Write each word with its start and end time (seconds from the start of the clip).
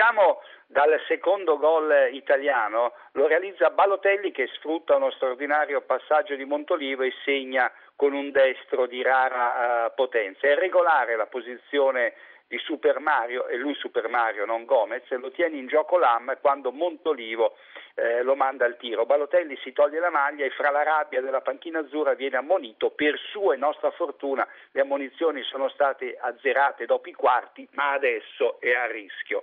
partiamo 0.00 0.40
dal 0.66 0.98
secondo 1.06 1.58
gol 1.58 2.08
italiano, 2.12 2.94
lo 3.12 3.26
realizza 3.26 3.68
Balotelli 3.68 4.30
che 4.30 4.46
sfrutta 4.54 4.96
uno 4.96 5.10
straordinario 5.10 5.82
passaggio 5.82 6.36
di 6.36 6.46
Montolivo 6.46 7.02
e 7.02 7.12
segna 7.22 7.70
con 7.96 8.14
un 8.14 8.30
destro 8.30 8.86
di 8.86 9.02
rara 9.02 9.88
uh, 9.88 9.94
potenza. 9.94 10.46
È 10.46 10.54
regolare 10.54 11.16
la 11.16 11.26
posizione 11.26 12.14
di 12.48 12.56
Super 12.58 12.98
Mario, 12.98 13.46
e 13.46 13.56
lui 13.56 13.74
Super 13.74 14.08
Mario, 14.08 14.46
non 14.46 14.64
Gomez, 14.64 15.06
lo 15.10 15.30
tiene 15.30 15.58
in 15.58 15.66
gioco 15.66 15.98
Lam 15.98 16.38
quando 16.40 16.72
Montolivo 16.72 17.56
eh, 17.94 18.22
lo 18.22 18.34
manda 18.34 18.64
al 18.64 18.78
tiro. 18.78 19.04
Balotelli 19.04 19.56
si 19.58 19.72
toglie 19.72 20.00
la 20.00 20.10
maglia 20.10 20.46
e 20.46 20.50
fra 20.50 20.70
la 20.70 20.82
rabbia 20.82 21.20
della 21.20 21.42
panchina 21.42 21.80
azzurra 21.80 22.14
viene 22.14 22.38
ammonito. 22.38 22.90
Per 22.90 23.18
sua 23.30 23.52
e 23.52 23.58
nostra 23.58 23.90
fortuna 23.90 24.48
le 24.72 24.80
ammonizioni 24.80 25.42
sono 25.42 25.68
state 25.68 26.16
azzerate 26.18 26.86
dopo 26.86 27.08
i 27.10 27.12
quarti, 27.12 27.68
ma 27.72 27.92
adesso 27.92 28.58
è 28.60 28.72
a 28.72 28.86
rischio. 28.86 29.42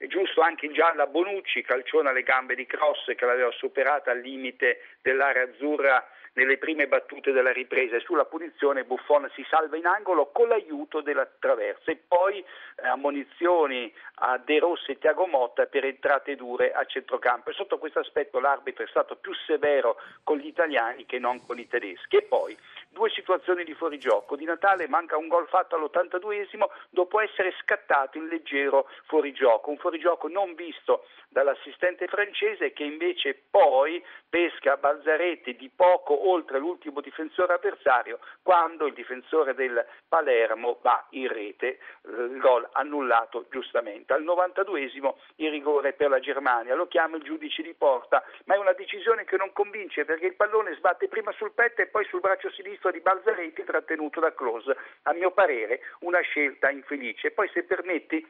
È 0.00 0.06
giusto 0.06 0.40
anche 0.40 0.64
in 0.64 0.72
gialla 0.72 1.06
Bonucci, 1.06 1.60
calciona 1.60 2.10
le 2.10 2.22
gambe 2.22 2.54
di 2.54 2.64
Cross 2.64 3.14
che 3.14 3.26
l'aveva 3.26 3.50
superata 3.50 4.10
al 4.10 4.20
limite 4.20 4.80
dell'area 5.02 5.42
azzurra 5.42 6.02
nelle 6.32 6.56
prime 6.56 6.86
battute 6.86 7.32
della 7.32 7.52
ripresa. 7.52 7.96
E 7.96 8.00
sulla 8.00 8.24
punizione 8.24 8.84
Buffon 8.84 9.30
si 9.34 9.44
salva 9.50 9.76
in 9.76 9.84
angolo 9.84 10.30
con 10.32 10.48
l'aiuto 10.48 11.02
della 11.02 11.28
traversa. 11.38 11.90
E 11.90 12.00
poi 12.08 12.38
eh, 12.38 12.88
ammonizioni 12.88 13.92
a 14.22 14.38
De 14.38 14.58
Rossi 14.58 14.92
e 14.92 14.98
Tiago 14.98 15.26
Motta 15.26 15.66
per 15.66 15.84
entrate 15.84 16.34
dure 16.34 16.72
a 16.72 16.82
centrocampo. 16.86 17.50
E 17.50 17.52
sotto 17.52 17.76
questo 17.76 17.98
aspetto 17.98 18.40
l'arbitro 18.40 18.84
è 18.84 18.88
stato 18.88 19.16
più 19.16 19.34
severo 19.34 19.96
con 20.24 20.38
gli 20.38 20.46
italiani 20.46 21.04
che 21.04 21.18
non 21.18 21.44
con 21.44 21.58
i 21.58 21.68
tedeschi. 21.68 22.16
E 22.16 22.22
poi 22.22 22.56
due 22.90 23.10
situazioni 23.10 23.64
di 23.64 23.74
fuorigioco 23.74 24.36
di 24.36 24.44
Natale 24.44 24.88
manca 24.88 25.16
un 25.16 25.28
gol 25.28 25.46
fatto 25.48 25.76
all'82esimo 25.76 26.66
dopo 26.90 27.20
essere 27.20 27.54
scattato 27.62 28.18
in 28.18 28.26
leggero 28.26 28.88
fuorigioco 29.06 29.70
un 29.70 29.78
fuorigioco 29.78 30.28
non 30.28 30.54
visto 30.54 31.04
dall'assistente 31.28 32.08
francese 32.08 32.72
che 32.72 32.82
invece 32.82 33.40
poi 33.50 34.04
pesca 34.28 34.76
Balzaretti 34.76 35.54
di 35.56 35.70
poco 35.74 36.28
oltre 36.28 36.58
l'ultimo 36.58 37.00
difensore 37.00 37.54
avversario 37.54 38.18
quando 38.42 38.86
il 38.86 38.94
difensore 38.94 39.54
del 39.54 39.84
Palermo 40.08 40.78
va 40.82 41.06
in 41.10 41.28
rete, 41.28 41.78
il 42.04 42.38
gol 42.38 42.68
annullato 42.72 43.46
giustamente. 43.50 44.12
Al 44.12 44.24
92esimo 44.24 45.14
il 45.36 45.50
rigore 45.50 45.92
per 45.92 46.10
la 46.10 46.18
Germania, 46.18 46.74
lo 46.74 46.88
chiama 46.88 47.16
il 47.16 47.22
giudice 47.22 47.62
di 47.62 47.74
porta, 47.74 48.22
ma 48.44 48.54
è 48.54 48.58
una 48.58 48.72
decisione 48.72 49.24
che 49.24 49.36
non 49.36 49.52
convince 49.52 50.04
perché 50.04 50.26
il 50.26 50.34
pallone 50.34 50.74
sbatte 50.74 51.08
prima 51.08 51.32
sul 51.32 51.52
petto 51.52 51.82
e 51.82 51.86
poi 51.86 52.04
sul 52.06 52.20
braccio 52.20 52.50
sinistro 52.50 52.79
di 52.90 53.00
Balzaretti 53.00 53.64
trattenuto 53.64 54.20
da 54.20 54.32
Close. 54.32 54.74
A 55.02 55.12
mio 55.12 55.32
parere 55.32 55.80
una 56.00 56.20
scelta 56.20 56.70
infelice. 56.70 57.32
Poi 57.32 57.50
se 57.52 57.64
permetti 57.64 58.26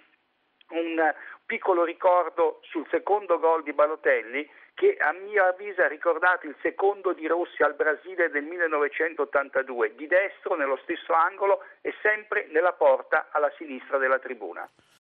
un 0.70 1.14
piccolo 1.46 1.84
ricordo 1.84 2.60
sul 2.62 2.86
secondo 2.90 3.38
gol 3.38 3.62
di 3.62 3.72
Balotelli 3.72 4.48
che 4.74 4.96
a 4.98 5.12
mio 5.12 5.44
avviso 5.44 5.82
ha 5.82 5.88
ricordato 5.88 6.46
il 6.46 6.56
secondo 6.62 7.12
di 7.12 7.26
Rossi 7.26 7.62
al 7.62 7.74
Brasile 7.74 8.30
del 8.30 8.44
1982, 8.44 9.94
di 9.94 10.06
destro 10.06 10.54
nello 10.56 10.78
stesso 10.82 11.12
angolo 11.12 11.62
e 11.82 11.92
sempre 12.00 12.46
nella 12.50 12.72
porta 12.72 13.28
alla 13.30 13.52
sinistra 13.56 13.98
della 13.98 14.18
tribuna. 14.18 14.66